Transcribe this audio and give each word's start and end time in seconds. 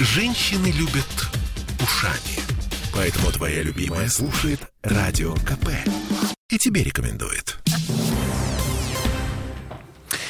Женщины 0.00 0.68
любят 0.68 1.26
ушами. 1.82 2.38
Поэтому 2.94 3.32
твоя 3.32 3.64
любимая 3.64 4.06
слушает 4.08 4.60
Радио 4.80 5.34
КП. 5.34 5.70
И 6.48 6.56
тебе 6.56 6.84
рекомендует. 6.84 7.58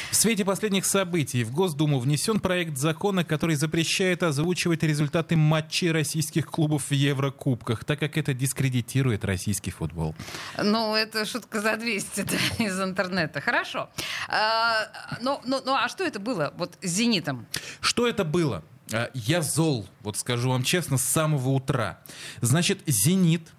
В 0.09 0.15
свете 0.15 0.43
последних 0.43 0.87
событий 0.87 1.43
в 1.43 1.51
Госдуму 1.51 1.99
внесен 1.99 2.39
проект 2.39 2.79
закона, 2.79 3.23
который 3.23 3.55
запрещает 3.55 4.23
озвучивать 4.23 4.81
результаты 4.81 5.35
матчей 5.35 5.91
российских 5.91 6.47
клубов 6.47 6.89
в 6.89 6.91
Еврокубках, 6.91 7.83
так 7.83 7.99
как 7.99 8.17
это 8.17 8.33
дискредитирует 8.33 9.23
российский 9.23 9.69
футбол. 9.69 10.15
Ну, 10.57 10.95
это 10.95 11.25
шутка 11.25 11.61
за 11.61 11.77
200 11.77 12.21
да, 12.57 12.63
из 12.65 12.81
интернета. 12.81 13.39
Хорошо. 13.39 13.87
А, 14.29 14.87
ну, 15.21 15.39
ну, 15.45 15.61
ну, 15.63 15.75
а 15.75 15.87
что 15.89 16.03
это 16.03 16.19
было 16.19 16.55
вот 16.57 16.75
с 16.81 16.87
«Зенитом»? 16.89 17.45
Что 17.81 18.07
это 18.07 18.25
было? 18.25 18.63
А, 18.91 19.09
Я 19.13 19.41
зол, 19.41 19.87
вот 20.01 20.17
скажу 20.17 20.49
вам 20.49 20.63
честно, 20.63 20.97
с 20.97 21.03
самого 21.03 21.49
утра. 21.49 21.99
Значит, 22.41 22.81
«Зенит» 22.87 23.53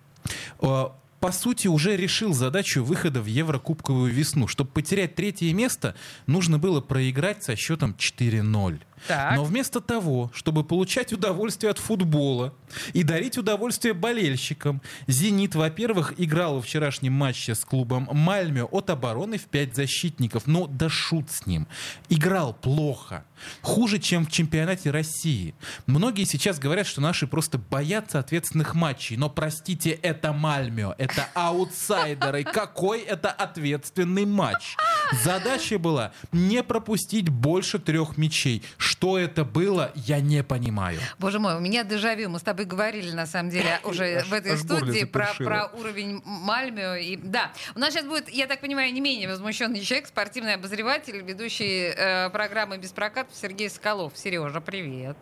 а, 0.58 0.94
по 1.20 1.32
сути, 1.32 1.68
уже 1.68 1.96
решил 1.96 2.32
задачу 2.32 2.82
выхода 2.82 3.20
в 3.20 3.26
Еврокубковую 3.26 4.10
весну. 4.10 4.48
Чтобы 4.48 4.70
потерять 4.70 5.14
третье 5.14 5.52
место, 5.52 5.94
нужно 6.26 6.58
было 6.58 6.80
проиграть 6.80 7.44
со 7.44 7.56
счетом 7.56 7.94
4-0. 7.98 8.80
Так. 9.06 9.36
Но 9.36 9.44
вместо 9.44 9.80
того, 9.80 10.30
чтобы 10.34 10.64
получать 10.64 11.12
удовольствие 11.12 11.70
от 11.70 11.78
футбола 11.78 12.54
и 12.92 13.02
дарить 13.02 13.38
удовольствие 13.38 13.94
болельщикам, 13.94 14.82
«Зенит», 15.06 15.54
во-первых, 15.54 16.14
играл 16.18 16.56
во 16.56 16.62
вчерашнем 16.62 17.12
матче 17.12 17.54
с 17.54 17.64
клубом 17.64 18.08
«Мальмё» 18.12 18.66
от 18.66 18.90
обороны 18.90 19.38
в 19.38 19.44
пять 19.46 19.74
защитников. 19.74 20.46
Ну, 20.46 20.66
да 20.66 20.88
шут 20.88 21.30
с 21.30 21.46
ним. 21.46 21.66
Играл 22.08 22.54
плохо. 22.54 23.24
Хуже, 23.62 23.98
чем 23.98 24.26
в 24.26 24.30
чемпионате 24.30 24.90
России. 24.90 25.54
Многие 25.86 26.24
сейчас 26.24 26.58
говорят, 26.58 26.86
что 26.86 27.00
наши 27.00 27.26
просто 27.26 27.58
боятся 27.58 28.18
ответственных 28.18 28.74
матчей. 28.74 29.16
Но, 29.16 29.30
простите, 29.30 29.90
это 29.90 30.32
«Мальмё», 30.32 30.94
это 30.98 31.26
аутсайдеры. 31.34 32.44
Какой 32.44 33.00
это 33.00 33.30
ответственный 33.30 34.26
матч? 34.26 34.76
Задача 35.12 35.78
была 35.78 36.12
не 36.32 36.62
пропустить 36.62 37.28
больше 37.28 37.78
трех 37.78 38.16
мячей. 38.16 38.62
Что 38.76 39.18
это 39.18 39.44
было, 39.44 39.92
я 39.94 40.20
не 40.20 40.42
понимаю. 40.42 40.98
Боже 41.18 41.38
мой, 41.38 41.56
у 41.56 41.60
меня 41.60 41.84
дежавю. 41.84 42.28
Мы 42.30 42.38
с 42.38 42.42
тобой 42.42 42.64
говорили, 42.64 43.12
на 43.12 43.26
самом 43.26 43.50
деле, 43.50 43.80
уже 43.84 44.22
в 44.24 44.32
этой 44.32 44.52
аж 44.52 44.60
студии 44.60 45.04
про, 45.04 45.34
про 45.38 45.70
уровень 45.78 46.22
Мальмё. 46.24 46.94
И, 46.96 47.16
да, 47.16 47.52
у 47.74 47.78
нас 47.78 47.92
сейчас 47.92 48.06
будет, 48.06 48.28
я 48.28 48.46
так 48.46 48.60
понимаю, 48.60 48.92
не 48.92 49.00
менее 49.00 49.28
возмущенный 49.28 49.80
человек, 49.80 50.08
спортивный 50.08 50.54
обозреватель, 50.54 51.22
ведущий 51.22 51.92
э, 51.96 52.30
программы 52.30 52.78
«Без 52.78 52.92
прокатов» 52.92 53.34
Сергей 53.34 53.68
Соколов. 53.70 54.12
Сережа, 54.16 54.60
привет. 54.60 55.16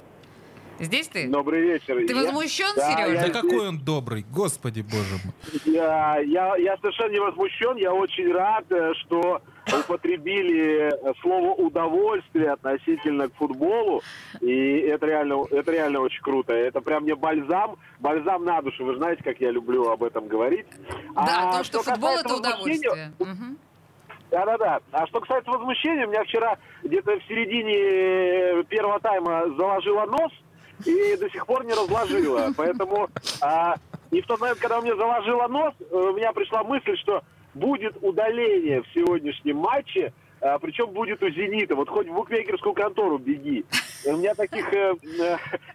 Здесь 0.81 1.09
ты? 1.09 1.27
Добрый 1.27 1.63
вечер. 1.63 1.97
Ты 2.07 2.13
Я- 2.13 2.23
возмущен, 2.23 2.73
Да, 2.77 2.93
Сережа? 2.93 3.21
Да 3.21 3.27
я 3.27 3.33
какой 3.33 3.69
он 3.69 3.79
добрый, 3.81 4.25
господи 4.31 4.83
боже 4.83 5.17
мой. 5.25 5.35
Я, 5.65 6.19
я, 6.21 6.57
я 6.57 6.77
совершенно 6.77 7.11
не 7.11 7.19
возмущен. 7.19 7.77
Я 7.77 7.93
очень 7.93 8.33
рад, 8.33 8.65
э, 8.71 8.93
что 9.01 9.43
употребили 9.73 10.91
э, 10.93 11.13
слово 11.21 11.55
удовольствие 11.55 12.53
относительно 12.53 13.29
к 13.29 13.35
футболу. 13.35 14.03
И 14.41 14.79
это 14.81 15.07
реально, 15.07 15.45
это 15.51 15.73
реально 15.73 16.01
очень 16.01 16.23
круто. 16.23 16.53
Это 16.53 16.81
прям 16.81 17.05
мне 17.05 17.15
бальзам, 17.15 17.77
бальзам 18.01 18.45
на 18.45 18.61
душу. 18.63 18.85
Вы 18.85 18.97
знаете, 18.97 19.23
как 19.23 19.41
я 19.41 19.51
люблю 19.51 19.89
об 19.91 20.03
этом 20.05 20.29
говорить. 20.29 20.67
Да, 21.15 21.51
А 21.51 21.59
то, 21.59 21.65
что 21.65 21.83
футбол 21.83 22.17
касается 22.17 22.27
это 22.27 22.37
удовольствие. 22.37 23.13
Да-да-да. 24.31 24.81
А 24.93 25.07
что 25.07 25.21
касается 25.21 25.51
возмущения, 25.51 26.07
меня 26.07 26.23
вчера 26.25 26.59
где-то 26.83 27.19
в 27.19 27.25
середине 27.25 28.61
э, 28.61 28.65
первого 28.65 29.01
тайма 29.01 29.45
заложила 29.57 30.05
нос 30.05 30.33
и 30.85 31.17
до 31.17 31.31
сих 31.31 31.47
пор 31.47 31.65
не 31.65 31.73
разложила. 31.73 32.53
Поэтому 32.57 33.09
а, 33.41 33.77
и 34.11 34.21
в 34.21 34.27
тот 34.27 34.41
момент, 34.41 34.59
когда 34.59 34.79
у 34.79 34.83
меня 34.83 34.97
заложила 34.97 35.49
нос, 35.49 35.75
э, 35.81 35.95
у 35.95 36.13
меня 36.15 36.33
пришла 36.33 36.63
мысль, 36.63 36.97
что 36.99 37.23
будет 37.55 37.97
удаление 38.03 38.83
в 38.83 38.87
сегодняшнем 38.95 39.57
матче, 39.57 40.13
а, 40.41 40.59
причем 40.59 40.91
будет 40.91 41.23
у 41.23 41.29
«Зенита». 41.31 41.75
Вот 41.75 41.89
хоть 41.89 42.09
в 42.09 42.15
букмекерскую 42.15 42.75
контору 42.75 43.19
беги. 43.19 43.65
У 44.07 44.17
меня 44.17 44.35
таких 44.35 44.73
э, 44.73 44.95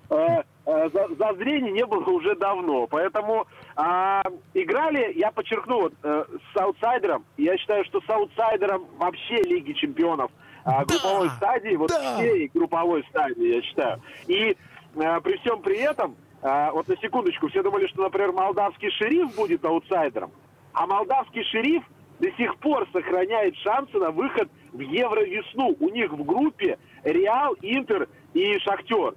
э, 0.10 0.44
э, 0.66 0.90
за- 0.94 1.16
зазрений 1.16 1.72
не 1.72 1.86
было 1.86 2.06
уже 2.06 2.36
давно. 2.36 2.88
Поэтому 2.88 3.46
а, 3.76 4.24
играли, 4.54 5.14
я 5.16 5.32
подчеркну, 5.32 5.82
вот, 5.82 5.94
э, 6.04 6.24
с 6.54 6.58
аутсайдером. 6.58 7.26
Я 7.38 7.58
считаю, 7.58 7.84
что 7.86 8.00
с 8.02 8.10
аутсайдером 8.10 8.86
вообще 8.98 9.42
Лиги 9.44 9.74
Чемпионов 9.74 10.32
а, 10.66 10.86
групповой 10.86 11.30
стадии, 11.32 11.76
вот 11.76 11.92
всей 11.92 12.50
групповой 12.54 13.04
стадии, 13.10 13.56
я 13.56 13.62
считаю. 13.62 14.02
И 14.28 14.56
э, 14.96 15.22
при 15.22 15.38
всем 15.40 15.62
при 15.62 15.80
этом, 15.80 16.16
а, 16.42 16.72
вот 16.72 16.88
на 16.88 16.96
секундочку, 16.98 17.50
все 17.50 17.62
думали, 17.64 17.88
что, 17.88 18.04
например, 18.04 18.32
молдавский 18.32 18.90
шериф 18.92 19.36
будет 19.36 19.66
аутсайдером, 19.66 20.32
а 20.74 20.86
молдавский 20.88 21.44
шериф 21.46 21.84
до 22.20 22.32
сих 22.34 22.56
пор 22.58 22.88
сохраняет 22.92 23.56
шансы 23.58 23.98
на 23.98 24.12
выход 24.12 24.50
в 24.72 24.80
Евровесну. 24.80 25.76
У 25.80 25.90
них 25.90 26.12
в 26.12 26.24
группе 26.24 26.78
Реал, 27.04 27.56
Интер 27.62 28.08
и 28.34 28.58
Шахтер. 28.60 29.16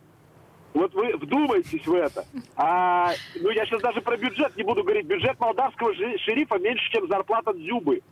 Вот 0.75 0.93
вы 0.93 1.17
вдумайтесь 1.17 1.87
в 1.87 1.95
это. 1.95 2.25
А, 2.57 3.11
ну, 3.41 3.51
я 3.51 3.65
сейчас 3.65 3.81
даже 3.81 4.03
про 4.03 4.17
бюджет 4.19 4.55
не 4.57 4.63
буду 4.63 4.83
говорить. 4.83 5.07
Бюджет 5.07 5.39
молдавского 5.41 5.95
шерифа 5.95 6.59
меньше, 6.59 6.91
чем 6.93 7.09
зарплата 7.09 7.53
Дзюбы. 7.55 8.03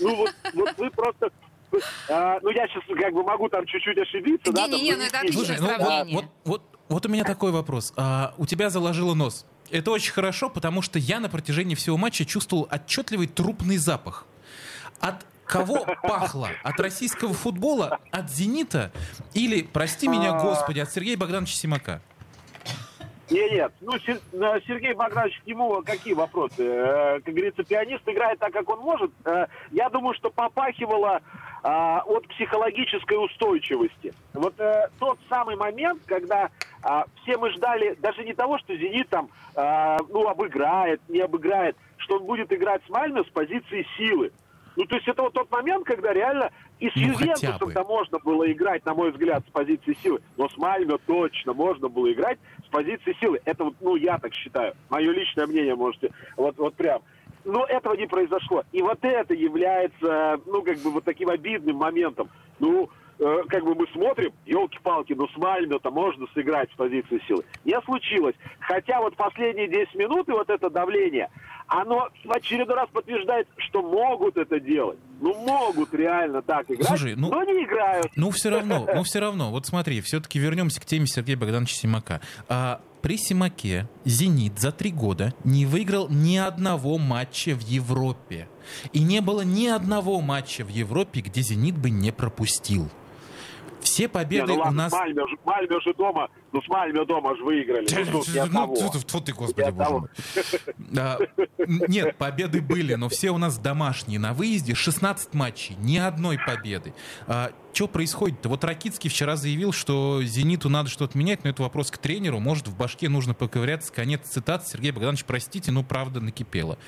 Ну, 0.00 0.14
вот, 0.16 0.30
вот 0.52 0.74
вы 0.76 0.90
просто... 0.90 1.30
а, 2.10 2.38
ну, 2.42 2.50
я 2.50 2.68
сейчас 2.68 2.82
как 2.86 3.14
бы 3.14 3.22
могу 3.22 3.48
там 3.48 3.64
чуть-чуть 3.64 3.96
ошибиться. 3.96 4.52
да, 4.52 4.62
там, 4.62 4.72
Не-не-не, 4.72 4.96
ну 4.96 5.02
это 5.02 5.12
вы- 5.12 5.18
отличное 5.20 5.44
Слушай, 5.46 5.60
ну 5.60 5.66
вот, 5.66 5.76
сравнение. 5.76 6.16
вот, 6.16 6.24
вот, 6.44 6.62
вот 6.90 7.06
у 7.06 7.08
меня 7.08 7.24
такой 7.24 7.52
вопрос. 7.52 7.94
А, 7.96 8.34
у 8.36 8.44
тебя 8.44 8.68
заложило 8.68 9.14
нос. 9.14 9.46
Это 9.74 9.90
очень 9.90 10.12
хорошо, 10.12 10.48
потому 10.50 10.82
что 10.82 11.00
я 11.00 11.18
на 11.18 11.28
протяжении 11.28 11.74
всего 11.74 11.96
матча 11.96 12.24
чувствовал 12.24 12.68
отчетливый 12.70 13.26
трупный 13.26 13.76
запах. 13.76 14.24
От 15.00 15.26
кого 15.46 15.84
пахло? 16.00 16.48
От 16.62 16.78
российского 16.78 17.34
футбола? 17.34 17.98
От 18.12 18.30
«Зенита»? 18.30 18.92
Или, 19.32 19.62
прости 19.62 20.06
меня, 20.06 20.36
А. 20.36 20.40
господи, 20.40 20.78
от 20.78 20.92
Сергея 20.92 21.16
Богдановича 21.16 21.56
Симака? 21.56 22.00
Нет, 23.30 23.52
нет. 23.52 23.72
Ну, 23.80 23.94
э, 23.94 24.60
Сергей 24.66 24.92
Богданович, 24.92 25.40
к 25.40 25.46
нему 25.46 25.82
какие 25.82 26.12
вопросы? 26.14 26.62
Э, 26.62 27.20
Как 27.20 27.34
говорится, 27.34 27.64
пианист 27.64 28.06
играет 28.06 28.38
так, 28.38 28.52
как 28.52 28.68
он 28.68 28.80
может. 28.80 29.10
Э, 29.24 29.46
Я 29.70 29.88
думаю, 29.88 30.14
что 30.14 30.30
попахивало 30.30 31.20
а, 31.62 32.02
от 32.04 32.28
психологической 32.28 33.16
устойчивости. 33.24 34.12
Вот 34.34 34.54
тот 34.98 35.18
самый 35.30 35.56
момент, 35.56 36.02
когда 36.04 36.50
а, 36.82 37.06
все 37.22 37.38
мы 37.38 37.50
ждали 37.50 37.94
даже 38.00 38.22
не 38.22 38.34
того, 38.34 38.58
что 38.58 38.76
«Зенит» 38.76 39.08
там, 39.08 39.30
а, 39.54 39.96
ну, 40.10 40.28
обыграет, 40.28 41.00
не 41.08 41.20
обыграет, 41.20 41.74
что 41.96 42.16
он 42.16 42.24
будет 42.26 42.52
играть 42.52 42.82
с 42.86 42.90
Мальме 42.90 43.24
с 43.24 43.28
позиции 43.28 43.86
силы. 43.96 44.30
Ну, 44.76 44.84
то 44.86 44.96
есть 44.96 45.06
это 45.06 45.22
вот 45.22 45.32
тот 45.32 45.50
момент, 45.50 45.86
когда 45.86 46.12
реально 46.12 46.50
и 46.80 46.90
с 46.90 46.96
Ну, 46.96 47.02
Ювентусом-то 47.02 47.84
можно 47.84 48.18
было 48.18 48.50
играть, 48.50 48.84
на 48.84 48.94
мой 48.94 49.12
взгляд, 49.12 49.44
с 49.46 49.50
позиции 49.50 49.96
силы. 50.02 50.20
Но 50.36 50.48
с 50.48 50.56
Мальме 50.56 50.98
точно 51.06 51.52
можно 51.52 51.88
было 51.88 52.12
играть 52.12 52.38
с 52.66 52.68
позиции 52.68 53.16
силы. 53.20 53.40
Это 53.44 53.64
вот, 53.64 53.74
ну, 53.80 53.96
я 53.96 54.18
так 54.18 54.34
считаю. 54.34 54.74
Мое 54.90 55.12
личное 55.12 55.46
мнение, 55.46 55.74
можете, 55.76 56.10
вот, 56.36 56.58
вот 56.58 56.74
прям. 56.74 57.02
Но 57.44 57.64
этого 57.64 57.94
не 57.94 58.06
произошло. 58.06 58.64
И 58.72 58.82
вот 58.82 58.98
это 59.02 59.34
является, 59.34 60.40
ну, 60.46 60.62
как 60.62 60.78
бы 60.78 60.90
вот 60.90 61.04
таким 61.04 61.28
обидным 61.28 61.76
моментом. 61.76 62.28
Ну, 62.58 62.90
э, 63.18 63.42
как 63.48 63.64
бы 63.64 63.74
мы 63.74 63.86
смотрим, 63.92 64.32
елки-палки, 64.46 65.12
ну 65.12 65.28
с 65.28 65.36
Мальме-то 65.36 65.90
можно 65.90 66.26
сыграть 66.34 66.70
с 66.72 66.74
позиции 66.76 67.20
силы. 67.26 67.44
Не 67.64 67.80
случилось. 67.82 68.34
Хотя 68.60 69.00
вот 69.00 69.16
последние 69.16 69.68
10 69.68 69.94
минут 69.94 70.28
и 70.28 70.32
вот 70.32 70.48
это 70.50 70.70
давление, 70.70 71.30
оно 71.66 72.08
в 72.24 72.32
очередной 72.32 72.76
раз 72.76 72.88
подтверждает, 72.92 73.48
что 73.56 73.82
могут 73.82 74.36
это 74.36 74.60
делать. 74.60 74.98
Ну, 75.20 75.34
могут 75.34 75.94
реально 75.94 76.42
так 76.42 76.70
играть, 76.70 76.86
Слушай, 76.86 77.14
ну- 77.16 77.30
но 77.30 77.42
не 77.44 77.64
играют. 77.64 78.08
Ну, 78.16 78.30
все 78.30 78.50
равно, 78.50 78.86
ну, 78.94 79.02
все 79.02 79.20
равно. 79.20 79.50
Вот 79.50 79.66
смотри, 79.66 80.00
все-таки 80.00 80.38
вернемся 80.38 80.80
к 80.80 80.84
теме 80.84 81.06
Сергея 81.06 81.36
Богдановича 81.36 81.74
Симака. 81.74 82.20
А, 82.48 82.80
при 83.04 83.18
Симаке 83.18 83.88
«Зенит» 84.04 84.58
за 84.58 84.72
три 84.72 84.90
года 84.90 85.34
не 85.44 85.66
выиграл 85.66 86.08
ни 86.08 86.36
одного 86.36 86.96
матча 86.98 87.50
в 87.54 87.60
Европе. 87.60 88.48
И 88.92 89.00
не 89.00 89.20
было 89.20 89.42
ни 89.42 89.66
одного 89.66 90.20
матча 90.20 90.64
в 90.64 90.68
Европе, 90.68 91.20
где 91.20 91.42
«Зенит» 91.42 91.76
бы 91.76 91.90
не 91.90 92.12
пропустил. 92.12 92.90
Все 93.84 94.02
Не, 94.04 94.08
победы 94.08 94.46
ну 94.48 94.54
у 94.54 94.58
ладно, 94.58 94.72
нас... 94.72 94.92
Мальме, 94.92 95.22
Мальме 95.44 95.80
же 95.80 95.94
дома, 95.94 96.28
ну 96.52 96.60
с 96.62 96.68
Мальме 96.68 97.04
дома 97.04 97.36
же 97.36 97.44
выиграли. 97.44 97.86
Ну, 98.10 98.22
ни 98.26 98.36
Ну, 98.36 98.42
одного. 98.42 98.76
тьфу 98.76 98.90
ты, 98.90 98.98
тьфу 99.00 99.20
ты, 99.20 99.32
господи, 99.32 99.70
боже 99.70 99.90
мой. 99.90 100.08
А, 100.98 101.18
Нет, 101.88 102.16
победы 102.16 102.60
были, 102.60 102.94
но 102.94 103.08
все 103.08 103.30
у 103.30 103.38
нас 103.38 103.58
домашние. 103.58 104.18
На 104.18 104.32
выезде 104.32 104.74
16 104.74 105.34
матчей, 105.34 105.76
ни 105.78 105.96
одной 105.98 106.38
победы. 106.44 106.94
Что 107.72 107.88
происходит-то? 107.88 108.48
Вот 108.48 108.62
Ракицкий 108.62 109.10
вчера 109.10 109.34
заявил, 109.36 109.72
что 109.72 110.22
«Зениту» 110.22 110.68
надо 110.68 110.88
что-то 110.88 111.18
менять, 111.18 111.42
но 111.44 111.50
это 111.50 111.62
вопрос 111.62 111.90
к 111.90 111.98
тренеру. 111.98 112.38
Может, 112.38 112.68
в 112.68 112.76
башке 112.76 113.08
нужно 113.08 113.34
поковыряться. 113.34 113.92
Конец 113.92 114.22
цитат. 114.28 114.66
Сергей 114.66 114.92
Богданович, 114.92 115.24
простите, 115.24 115.72
но 115.72 115.82
правда 115.82 116.20
накипело. 116.20 116.78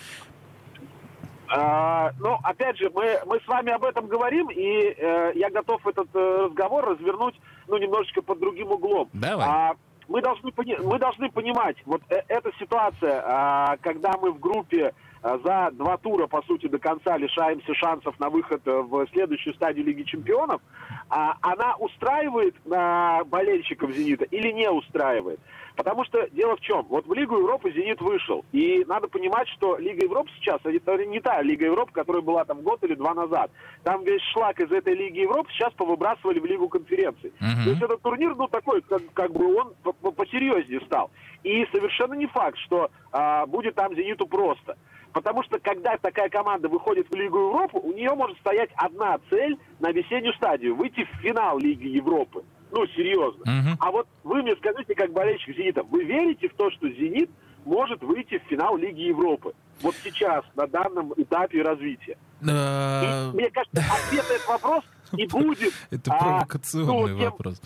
А, 1.48 2.12
ну, 2.18 2.38
опять 2.42 2.78
же, 2.78 2.90
мы, 2.94 3.18
мы 3.26 3.40
с 3.40 3.46
вами 3.46 3.72
об 3.72 3.84
этом 3.84 4.06
говорим, 4.06 4.48
и 4.50 4.94
э, 4.96 5.32
я 5.34 5.50
готов 5.50 5.86
этот 5.86 6.08
э, 6.14 6.46
разговор 6.46 6.84
развернуть, 6.84 7.34
ну, 7.68 7.76
немножечко 7.76 8.22
под 8.22 8.38
другим 8.38 8.72
углом. 8.72 9.08
Давай. 9.12 9.46
А, 9.48 9.74
мы 10.08 10.22
должны, 10.22 10.52
мы 10.82 10.98
должны 10.98 11.30
понимать, 11.30 11.76
вот 11.84 12.02
э- 12.08 12.22
эта 12.28 12.50
ситуация, 12.58 13.22
а, 13.24 13.76
когда 13.80 14.12
мы 14.20 14.32
в 14.32 14.38
группе 14.38 14.94
а, 15.22 15.38
за 15.38 15.70
два 15.72 15.96
тура, 15.96 16.26
по 16.26 16.42
сути, 16.42 16.68
до 16.68 16.78
конца 16.78 17.16
лишаемся 17.16 17.74
шансов 17.74 18.18
на 18.20 18.30
выход 18.30 18.62
э, 18.66 18.70
в 18.70 19.06
следующую 19.12 19.54
стадию 19.54 19.84
Лиги 19.84 20.02
Чемпионов, 20.02 20.60
а, 21.08 21.36
она 21.40 21.76
устраивает 21.76 22.54
а, 22.70 23.24
болельщиков 23.24 23.90
«Зенита» 23.92 24.24
или 24.24 24.52
не 24.52 24.70
устраивает? 24.70 25.40
Потому 25.76 26.04
что 26.06 26.26
дело 26.30 26.56
в 26.56 26.60
чем? 26.60 26.86
Вот 26.88 27.06
в 27.06 27.12
Лигу 27.12 27.36
Европы 27.36 27.70
«Зенит» 27.70 28.00
вышел. 28.00 28.44
И 28.52 28.82
надо 28.88 29.08
понимать, 29.08 29.46
что 29.48 29.76
Лига 29.76 30.04
Европы 30.04 30.30
сейчас, 30.36 30.58
это 30.64 31.04
не 31.04 31.20
та 31.20 31.42
Лига 31.42 31.66
Европы, 31.66 31.92
которая 31.92 32.22
была 32.22 32.44
там 32.46 32.62
год 32.62 32.82
или 32.82 32.94
два 32.94 33.12
назад. 33.12 33.50
Там 33.84 34.02
весь 34.02 34.22
шлак 34.32 34.58
из 34.58 34.72
этой 34.72 34.94
Лиги 34.94 35.20
Европы 35.20 35.50
сейчас 35.52 35.72
повыбрасывали 35.74 36.40
в 36.40 36.46
Лигу 36.46 36.68
конференций. 36.68 37.32
Мгм. 37.40 37.64
То 37.64 37.70
есть 37.70 37.82
этот 37.82 38.00
турнир, 38.00 38.34
ну, 38.34 38.48
такой, 38.48 38.80
как, 38.80 39.02
как 39.12 39.32
бы 39.32 39.54
он 39.54 39.74
по- 39.82 39.92
по- 39.92 40.12
посерьезнее 40.12 40.80
стал. 40.86 41.10
И 41.42 41.66
совершенно 41.70 42.14
не 42.14 42.26
факт, 42.26 42.58
что 42.58 42.90
а, 43.12 43.44
будет 43.46 43.74
там 43.74 43.94
«Зениту» 43.94 44.26
просто. 44.26 44.76
Потому 45.12 45.42
что, 45.44 45.58
когда 45.58 45.96
такая 45.96 46.28
команда 46.28 46.68
выходит 46.68 47.08
в 47.08 47.14
Лигу 47.14 47.38
Европы, 47.38 47.78
у 47.78 47.90
нее 47.92 48.14
может 48.14 48.38
стоять 48.38 48.68
одна 48.76 49.18
цель 49.30 49.58
на 49.80 49.90
весеннюю 49.90 50.34
стадию– 50.34 50.74
выйти 50.76 50.95
в 51.04 51.20
финал 51.20 51.58
Лиги 51.58 51.88
Европы. 51.88 52.42
Ну, 52.72 52.86
серьезно. 52.88 53.44
Мгм. 53.44 53.76
А 53.80 53.90
вот 53.90 54.08
вы 54.24 54.42
мне 54.42 54.54
скажите, 54.56 54.94
как 54.94 55.12
болельщик 55.12 55.56
«Зенита», 55.56 55.82
вы 55.84 56.04
верите 56.04 56.48
в 56.48 56.54
то, 56.54 56.70
что 56.72 56.88
«Зенит» 56.88 57.30
может 57.64 58.02
выйти 58.02 58.38
в 58.38 58.42
финал 58.48 58.76
Лиги 58.76 59.02
Европы? 59.02 59.52
Вот 59.82 59.94
сейчас, 60.02 60.44
на 60.54 60.66
данном 60.66 61.12
этапе 61.16 61.62
развития. 61.62 62.16
Э, 62.42 63.30
И, 63.30 63.36
мне 63.36 63.50
кажется, 63.50 63.78
ответ 63.80 64.28
на 64.28 64.32
этот 64.34 64.48
вопрос 64.48 64.84
и 65.16 65.26
будет... 65.30 65.74
Это 65.90 66.12
а, 66.12 66.18
провокационный 66.18 67.12
ну, 67.12 67.18
тем- 67.20 67.30
вопрос. 67.30 67.60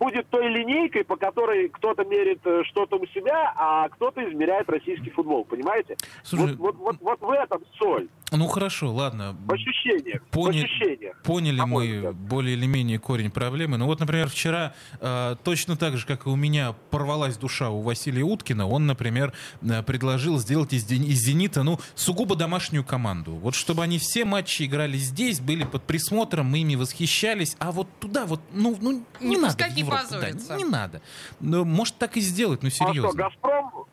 будет 0.00 0.28
той 0.30 0.48
линейкой, 0.48 1.04
по 1.04 1.16
которой 1.16 1.68
кто-то 1.68 2.04
мерит 2.04 2.40
э, 2.44 2.62
что-то 2.64 2.96
у 2.96 3.06
себя, 3.08 3.52
а 3.54 3.88
кто-то 3.90 4.28
измеряет 4.28 4.68
российский 4.70 5.10
футбол, 5.10 5.44
понимаете? 5.44 5.96
Слушай, 6.24 6.56
вот, 6.56 6.76
вот, 6.78 6.98
вот, 7.00 7.20
вот 7.20 7.20
в 7.20 7.30
этом 7.30 7.62
соль, 7.78 8.08
Ну 8.32 8.46
хорошо, 8.46 8.92
ладно. 8.92 9.36
в 9.44 9.52
ощущениях, 9.52 10.22
Понял- 10.30 10.62
в 10.62 10.64
ощущениях. 10.64 11.20
Поняли 11.22 11.60
мы 11.60 11.86
взгляд. 11.96 12.14
более 12.14 12.56
или 12.56 12.66
менее 12.66 12.98
корень 12.98 13.30
проблемы. 13.30 13.76
Ну 13.76 13.86
вот, 13.86 14.00
например, 14.00 14.28
вчера 14.30 14.72
э, 15.00 15.36
точно 15.44 15.76
так 15.76 15.98
же, 15.98 16.06
как 16.06 16.26
и 16.26 16.30
у 16.30 16.36
меня 16.36 16.74
порвалась 16.90 17.36
душа 17.36 17.68
у 17.68 17.82
Василия 17.82 18.22
Уткина, 18.22 18.66
он, 18.66 18.86
например, 18.86 19.34
э, 19.62 19.82
предложил 19.82 20.38
сделать 20.38 20.72
из, 20.72 20.90
из 20.90 21.18
«Зенита» 21.18 21.62
ну, 21.62 21.78
сугубо 21.94 22.36
домашнюю 22.36 22.84
команду. 22.84 23.32
Вот 23.32 23.54
чтобы 23.54 23.82
они 23.82 23.98
все 23.98 24.24
матчи 24.24 24.62
играли 24.62 24.96
здесь, 24.96 25.40
были 25.40 25.64
под 25.64 25.82
присмотром, 25.82 26.46
мы 26.46 26.60
ими 26.60 26.74
восхищались, 26.76 27.54
а 27.58 27.70
вот 27.70 27.86
туда 28.00 28.24
вот, 28.24 28.40
ну, 28.54 28.74
ну 28.80 29.04
не 29.20 29.28
Не 29.28 29.36
надо 29.36 29.48
пускать 29.48 29.72
в 29.72 29.76
не 29.76 29.82
позориться. 29.90 30.48
да, 30.48 30.56
не 30.56 30.64
надо. 30.64 31.00
Ну, 31.40 31.64
может 31.64 31.96
так 31.96 32.16
и 32.16 32.20
сделать, 32.20 32.62
ну 32.62 32.68
А 32.68 32.70
что, 32.70 32.88
серьезно. 32.88 33.12
«Газпром»? 33.12 33.86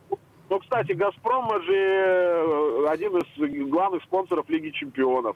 Ну, 0.49 0.59
кстати, 0.59 0.93
«Газпром» 0.93 1.49
же 1.63 1.75
э, 1.75 2.85
один 2.89 3.17
из 3.17 3.69
главных 3.69 4.03
спонсоров 4.03 4.47
Лиги 4.49 4.69
Чемпионов. 4.69 5.35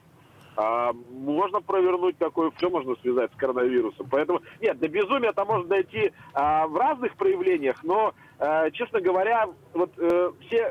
А, 0.54 0.92
можно 1.10 1.60
провернуть 1.60 2.18
такое, 2.18 2.50
все 2.56 2.68
можно 2.68 2.94
связать 2.96 3.32
с 3.32 3.36
коронавирусом. 3.36 4.06
Поэтому, 4.10 4.42
нет, 4.60 4.78
до 4.78 4.88
безумия 4.88 5.30
это 5.30 5.44
может 5.44 5.68
дойти 5.68 6.12
а, 6.34 6.66
в 6.66 6.76
разных 6.76 7.14
проявлениях, 7.16 7.82
но, 7.82 8.14
э, 8.38 8.70
честно 8.72 9.00
говоря, 9.00 9.48
вот 9.72 9.92
э, 9.96 10.32
все 10.46 10.58